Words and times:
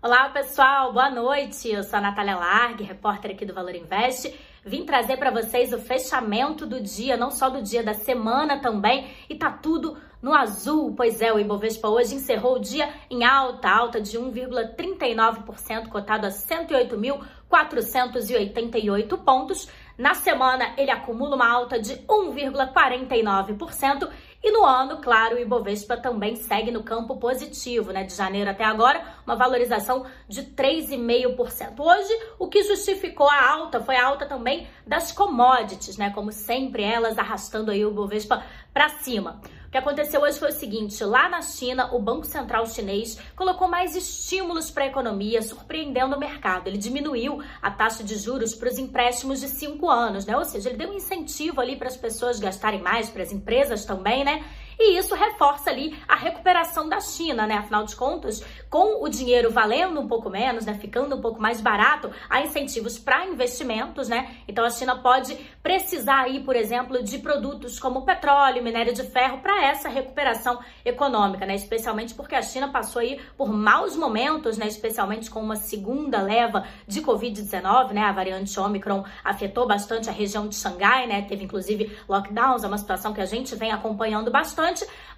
Olá, 0.00 0.28
pessoal, 0.28 0.92
boa 0.92 1.10
noite. 1.10 1.68
Eu 1.68 1.82
sou 1.82 1.98
a 1.98 2.00
Natália 2.00 2.36
Largue, 2.36 2.84
repórter 2.84 3.32
aqui 3.32 3.44
do 3.44 3.52
Valor 3.52 3.74
Invest. 3.74 4.32
Vim 4.64 4.84
trazer 4.84 5.16
para 5.16 5.30
vocês 5.30 5.72
o 5.72 5.78
fechamento 5.78 6.66
do 6.66 6.80
dia, 6.80 7.16
não 7.16 7.30
só 7.30 7.48
do 7.48 7.62
dia, 7.62 7.82
da 7.82 7.94
semana 7.94 8.60
também, 8.60 9.06
e 9.28 9.34
tá 9.34 9.50
tudo 9.50 9.96
no 10.20 10.34
azul. 10.34 10.92
Pois 10.96 11.20
é, 11.20 11.32
o 11.32 11.38
Ibovespa 11.38 11.88
hoje 11.88 12.16
encerrou 12.16 12.56
o 12.56 12.60
dia 12.60 12.92
em 13.10 13.24
alta, 13.24 13.68
alta 13.68 14.00
de 14.00 14.18
1,39%, 14.18 15.88
cotado 15.88 16.26
a 16.26 16.30
108.488 16.30 19.24
pontos. 19.24 19.68
Na 19.96 20.14
semana, 20.14 20.74
ele 20.76 20.90
acumula 20.90 21.36
uma 21.36 21.48
alta 21.50 21.80
de 21.80 21.94
1,49% 22.06 24.10
e 24.40 24.52
no 24.52 24.64
ano, 24.64 24.98
claro, 24.98 25.34
o 25.34 25.38
Ibovespa 25.40 25.96
também 25.96 26.36
segue 26.36 26.70
no 26.70 26.84
campo 26.84 27.16
positivo, 27.16 27.92
né? 27.92 28.04
De 28.04 28.14
janeiro 28.14 28.48
até 28.48 28.62
agora, 28.62 29.02
uma 29.26 29.34
valorização 29.34 30.06
de 30.28 30.44
3,5%. 30.44 31.80
Hoje, 31.80 32.12
o 32.38 32.46
que 32.46 32.62
justificou 32.62 33.28
a 33.28 33.50
alta 33.50 33.80
foi 33.80 33.96
a 33.96 34.06
alta 34.06 34.26
também 34.26 34.47
das 34.86 35.12
commodities, 35.12 35.96
né? 35.96 36.10
Como 36.10 36.32
sempre, 36.32 36.82
elas 36.82 37.18
arrastando 37.18 37.70
aí 37.70 37.84
o 37.84 37.90
Ibovespa 37.90 38.44
para 38.72 38.88
cima. 38.88 39.40
O 39.68 39.70
que 39.70 39.76
aconteceu 39.76 40.22
hoje 40.22 40.38
foi 40.38 40.48
o 40.48 40.52
seguinte: 40.52 41.04
lá 41.04 41.28
na 41.28 41.42
China, 41.42 41.94
o 41.94 41.98
Banco 41.98 42.24
Central 42.24 42.64
Chinês 42.66 43.18
colocou 43.36 43.68
mais 43.68 43.94
estímulos 43.94 44.70
para 44.70 44.84
a 44.84 44.86
economia, 44.86 45.42
surpreendendo 45.42 46.16
o 46.16 46.18
mercado. 46.18 46.68
Ele 46.68 46.78
diminuiu 46.78 47.42
a 47.60 47.70
taxa 47.70 48.02
de 48.02 48.16
juros 48.16 48.54
para 48.54 48.70
os 48.70 48.78
empréstimos 48.78 49.40
de 49.40 49.48
cinco 49.48 49.90
anos, 49.90 50.24
né? 50.24 50.34
Ou 50.36 50.44
seja, 50.44 50.70
ele 50.70 50.78
deu 50.78 50.90
um 50.90 50.94
incentivo 50.94 51.60
ali 51.60 51.76
para 51.76 51.88
as 51.88 51.98
pessoas 51.98 52.40
gastarem 52.40 52.80
mais, 52.80 53.10
para 53.10 53.22
as 53.22 53.30
empresas 53.30 53.84
também, 53.84 54.24
né? 54.24 54.42
E 54.78 54.96
isso 54.96 55.14
reforça 55.14 55.70
ali 55.70 55.98
a 56.06 56.14
recuperação 56.14 56.88
da 56.88 57.00
China, 57.00 57.46
né? 57.46 57.56
Afinal 57.56 57.84
de 57.84 57.96
contas, 57.96 58.44
com 58.70 59.02
o 59.02 59.08
dinheiro 59.08 59.50
valendo 59.50 60.00
um 60.00 60.06
pouco 60.06 60.30
menos, 60.30 60.64
né? 60.64 60.74
Ficando 60.74 61.16
um 61.16 61.20
pouco 61.20 61.40
mais 61.40 61.60
barato, 61.60 62.10
há 62.30 62.40
incentivos 62.42 62.96
para 62.96 63.26
investimentos, 63.26 64.08
né? 64.08 64.36
Então 64.46 64.64
a 64.64 64.70
China 64.70 64.96
pode 64.96 65.34
precisar 65.62 66.20
aí, 66.20 66.40
por 66.44 66.54
exemplo, 66.54 67.02
de 67.02 67.18
produtos 67.18 67.80
como 67.80 68.04
petróleo, 68.04 68.62
minério 68.62 68.94
de 68.94 69.02
ferro 69.02 69.38
para 69.38 69.64
essa 69.64 69.88
recuperação 69.88 70.60
econômica, 70.84 71.44
né? 71.44 71.56
Especialmente 71.56 72.14
porque 72.14 72.36
a 72.36 72.42
China 72.42 72.68
passou 72.68 73.00
aí 73.00 73.20
por 73.36 73.48
maus 73.52 73.96
momentos, 73.96 74.56
né? 74.56 74.68
Especialmente 74.68 75.28
com 75.28 75.40
uma 75.40 75.56
segunda 75.56 76.22
leva 76.22 76.64
de 76.86 77.02
Covid-19, 77.02 77.92
né? 77.92 78.02
A 78.02 78.12
variante 78.12 78.58
Omicron 78.60 79.04
afetou 79.24 79.66
bastante 79.66 80.08
a 80.08 80.12
região 80.12 80.46
de 80.46 80.54
Xangai, 80.54 81.08
né? 81.08 81.22
Teve 81.22 81.44
inclusive 81.44 81.98
lockdowns, 82.08 82.62
é 82.62 82.68
uma 82.68 82.78
situação 82.78 83.12
que 83.12 83.20
a 83.20 83.26
gente 83.26 83.56
vem 83.56 83.72
acompanhando 83.72 84.30
bastante 84.30 84.67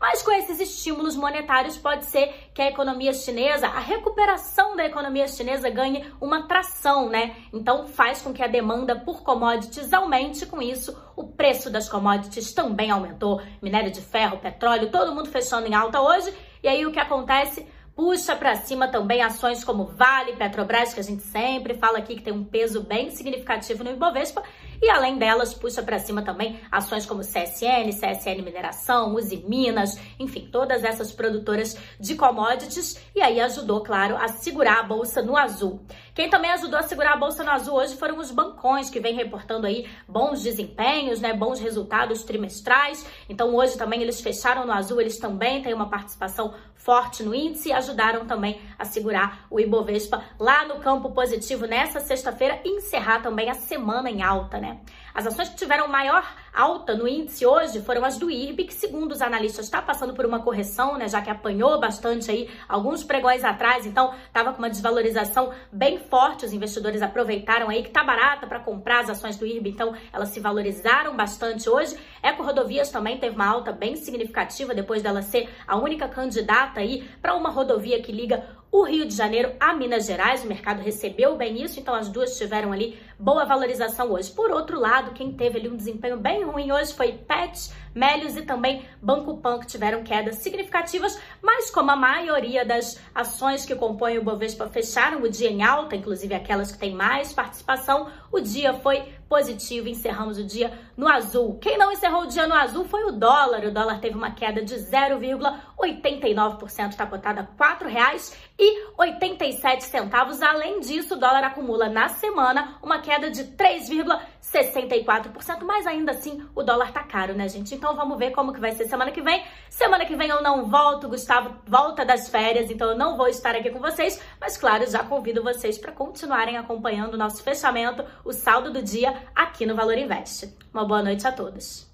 mas 0.00 0.22
com 0.22 0.30
esses 0.32 0.60
estímulos 0.60 1.16
monetários 1.16 1.76
pode 1.76 2.04
ser 2.04 2.50
que 2.54 2.62
a 2.62 2.68
economia 2.68 3.12
chinesa, 3.12 3.66
a 3.66 3.80
recuperação 3.80 4.76
da 4.76 4.84
economia 4.84 5.26
chinesa 5.26 5.68
ganhe 5.68 6.04
uma 6.20 6.46
tração, 6.46 7.08
né? 7.08 7.36
Então 7.52 7.86
faz 7.86 8.22
com 8.22 8.32
que 8.32 8.42
a 8.42 8.46
demanda 8.46 8.96
por 8.96 9.22
commodities 9.22 9.92
aumente, 9.92 10.46
com 10.46 10.62
isso 10.62 10.96
o 11.16 11.24
preço 11.26 11.68
das 11.70 11.88
commodities 11.88 12.52
também 12.52 12.90
aumentou. 12.90 13.42
Minério 13.60 13.90
de 13.90 14.00
ferro, 14.00 14.38
petróleo, 14.38 14.90
todo 14.90 15.14
mundo 15.14 15.28
fechando 15.28 15.66
em 15.66 15.74
alta 15.74 16.00
hoje. 16.00 16.32
E 16.62 16.68
aí 16.68 16.86
o 16.86 16.92
que 16.92 17.00
acontece? 17.00 17.66
puxa 17.98 18.36
para 18.36 18.54
cima 18.54 18.86
também 18.86 19.20
ações 19.22 19.64
como 19.64 19.86
Vale, 19.86 20.36
Petrobras, 20.36 20.94
que 20.94 21.00
a 21.00 21.02
gente 21.02 21.24
sempre 21.24 21.74
fala 21.74 21.98
aqui 21.98 22.14
que 22.14 22.22
tem 22.22 22.32
um 22.32 22.44
peso 22.44 22.80
bem 22.84 23.10
significativo 23.10 23.82
no 23.82 23.90
Ibovespa, 23.90 24.40
e 24.80 24.88
além 24.90 25.18
delas, 25.18 25.54
puxa 25.54 25.82
para 25.82 25.98
cima 25.98 26.22
também 26.22 26.60
ações 26.70 27.04
como 27.04 27.20
CSN, 27.20 27.90
CSN 27.92 28.42
Mineração, 28.42 29.14
Uzi 29.14 29.44
Minas, 29.48 29.98
enfim, 30.18 30.48
todas 30.50 30.84
essas 30.84 31.12
produtoras 31.12 31.76
de 31.98 32.14
commodities, 32.14 33.00
e 33.14 33.20
aí 33.20 33.40
ajudou, 33.40 33.82
claro, 33.82 34.16
a 34.16 34.28
segurar 34.28 34.80
a 34.80 34.82
bolsa 34.82 35.22
no 35.22 35.36
azul. 35.36 35.80
Quem 36.18 36.28
também 36.28 36.50
ajudou 36.50 36.80
a 36.80 36.82
segurar 36.82 37.12
a 37.12 37.16
bolsa 37.16 37.44
no 37.44 37.50
azul 37.52 37.76
hoje 37.76 37.96
foram 37.96 38.18
os 38.18 38.32
bancões, 38.32 38.90
que 38.90 38.98
vem 38.98 39.14
reportando 39.14 39.68
aí 39.68 39.88
bons 40.08 40.42
desempenhos, 40.42 41.20
né, 41.20 41.32
bons 41.32 41.60
resultados 41.60 42.24
trimestrais. 42.24 43.06
Então 43.28 43.54
hoje 43.54 43.78
também 43.78 44.02
eles 44.02 44.20
fecharam 44.20 44.66
no 44.66 44.72
azul, 44.72 45.00
eles 45.00 45.16
também 45.16 45.62
têm 45.62 45.72
uma 45.72 45.88
participação 45.88 46.54
forte 46.74 47.22
no 47.22 47.32
índice 47.32 47.68
e 47.68 47.72
ajudaram 47.72 48.26
também 48.26 48.60
a 48.76 48.84
segurar 48.84 49.46
o 49.48 49.60
Ibovespa 49.60 50.24
lá 50.40 50.64
no 50.64 50.80
campo 50.80 51.12
positivo 51.12 51.66
nessa 51.66 52.00
sexta-feira 52.00 52.60
e 52.64 52.68
encerrar 52.68 53.20
também 53.20 53.48
a 53.48 53.54
semana 53.54 54.10
em 54.10 54.20
alta, 54.22 54.58
né? 54.58 54.80
As 55.14 55.26
ações 55.26 55.48
que 55.48 55.56
tiveram 55.56 55.88
maior 55.88 56.24
alta 56.54 56.94
no 56.94 57.08
índice 57.08 57.44
hoje 57.44 57.80
foram 57.82 58.04
as 58.04 58.18
do 58.18 58.30
IRB, 58.30 58.64
que 58.64 58.74
segundo 58.74 59.12
os 59.12 59.20
analistas 59.20 59.64
está 59.64 59.82
passando 59.82 60.14
por 60.14 60.24
uma 60.24 60.40
correção, 60.40 60.96
né, 60.96 61.08
já 61.08 61.20
que 61.20 61.28
apanhou 61.28 61.80
bastante 61.80 62.30
aí 62.30 62.48
alguns 62.68 63.02
pregões 63.02 63.44
atrás, 63.44 63.84
então 63.84 64.14
estava 64.26 64.52
com 64.52 64.58
uma 64.58 64.70
desvalorização 64.70 65.52
bem 65.72 65.98
forte, 66.08 66.44
os 66.44 66.52
investidores 66.52 67.02
aproveitaram 67.02 67.68
aí 67.68 67.82
que 67.82 67.90
tá 67.90 68.02
barata 68.02 68.46
para 68.46 68.60
comprar 68.60 69.00
as 69.00 69.10
ações 69.10 69.36
do 69.36 69.46
IRB, 69.46 69.70
então 69.70 69.94
elas 70.12 70.30
se 70.30 70.40
valorizaram 70.40 71.16
bastante 71.16 71.68
hoje. 71.68 71.96
Eco 72.22 72.42
Rodovias 72.42 72.90
também 72.90 73.18
teve 73.18 73.34
uma 73.34 73.46
alta 73.46 73.72
bem 73.72 73.96
significativa 73.96 74.74
depois 74.74 75.02
dela 75.02 75.22
ser 75.22 75.48
a 75.66 75.76
única 75.76 76.08
candidata 76.08 76.80
aí 76.80 77.08
para 77.20 77.34
uma 77.34 77.50
rodovia 77.50 78.02
que 78.02 78.12
liga 78.12 78.44
o 78.70 78.82
Rio 78.82 79.06
de 79.06 79.14
Janeiro 79.14 79.52
a 79.58 79.74
Minas 79.74 80.06
Gerais. 80.06 80.44
O 80.44 80.48
mercado 80.48 80.82
recebeu 80.82 81.36
bem 81.36 81.62
isso, 81.62 81.80
então 81.80 81.94
as 81.94 82.08
duas 82.08 82.36
tiveram 82.36 82.72
ali 82.72 82.98
boa 83.18 83.44
valorização 83.44 84.12
hoje. 84.12 84.30
Por 84.30 84.50
outro 84.50 84.78
lado, 84.78 85.12
quem 85.12 85.32
teve 85.32 85.58
ali 85.58 85.68
um 85.68 85.76
desempenho 85.76 86.16
bem 86.16 86.44
ruim 86.44 86.70
hoje 86.70 86.94
foi 86.94 87.12
Pet, 87.12 87.70
Melios 87.94 88.36
e 88.36 88.42
também 88.42 88.84
Banco 89.02 89.38
Pan, 89.38 89.58
que 89.58 89.66
tiveram 89.66 90.04
quedas 90.04 90.36
significativas, 90.36 91.18
mas 91.42 91.70
como 91.70 91.90
a 91.90 91.96
maioria 91.96 92.64
das 92.64 93.00
ações 93.14 93.64
que 93.64 93.74
compõem 93.74 94.18
o 94.18 94.22
Bovespa 94.22 94.68
fecharam 94.68 95.22
o 95.22 95.28
dia 95.28 95.50
em 95.50 95.62
alta, 95.62 95.96
inclusive 95.96 96.34
aquelas 96.34 96.70
que 96.70 96.78
têm 96.78 96.94
mais 96.94 97.32
participação, 97.32 98.08
o 98.38 98.42
dia 98.42 98.74
foi 98.74 99.04
positivo, 99.28 99.88
encerramos 99.88 100.38
o 100.38 100.44
dia 100.44 100.72
no 100.96 101.06
azul. 101.06 101.58
Quem 101.60 101.76
não 101.76 101.92
encerrou 101.92 102.22
o 102.22 102.26
dia 102.26 102.46
no 102.46 102.54
azul 102.54 102.86
foi 102.86 103.04
o 103.04 103.12
dólar. 103.12 103.62
O 103.64 103.70
dólar 103.70 104.00
teve 104.00 104.16
uma 104.16 104.30
queda 104.30 104.64
de 104.64 104.74
0,89%, 104.74 106.88
está 106.88 107.04
cotado 107.06 107.40
a 107.40 107.42
R$ 107.42 107.48
4,87. 107.58 110.42
Além 110.42 110.80
disso, 110.80 111.12
o 111.14 111.18
dólar 111.18 111.44
acumula 111.44 111.90
na 111.90 112.08
semana 112.08 112.78
uma 112.82 113.00
queda 113.00 113.30
de 113.30 113.44
3,64%, 113.44 115.62
mas 115.62 115.86
ainda 115.86 116.12
assim 116.12 116.42
o 116.54 116.62
dólar 116.62 116.90
tá 116.92 117.02
caro, 117.02 117.34
né, 117.34 117.46
gente? 117.48 117.74
Então 117.74 117.94
vamos 117.94 118.18
ver 118.18 118.30
como 118.30 118.54
que 118.54 118.60
vai 118.60 118.72
ser 118.72 118.86
semana 118.86 119.10
que 119.10 119.20
vem. 119.20 119.44
Semana 119.68 120.06
que 120.06 120.16
vem 120.16 120.30
eu 120.30 120.42
não 120.42 120.70
volto, 120.70 121.06
Gustavo 121.08 121.54
volta 121.66 122.02
das 122.04 122.30
férias, 122.30 122.70
então 122.70 122.90
eu 122.90 122.96
não 122.96 123.16
vou 123.16 123.28
estar 123.28 123.54
aqui 123.54 123.70
com 123.70 123.78
vocês, 123.78 124.20
mas 124.40 124.56
claro, 124.56 124.90
já 124.90 125.04
convido 125.04 125.42
vocês 125.42 125.76
para 125.76 125.92
continuarem 125.92 126.56
acompanhando 126.56 127.12
o 127.14 127.18
nosso 127.18 127.42
fechamento, 127.42 128.04
o 128.28 128.32
saldo 128.34 128.70
do 128.70 128.82
dia 128.82 129.22
aqui 129.34 129.64
no 129.64 129.74
Valor 129.74 129.96
Invest. 129.96 130.54
Uma 130.70 130.84
boa 130.84 131.02
noite 131.02 131.26
a 131.26 131.32
todos. 131.32 131.86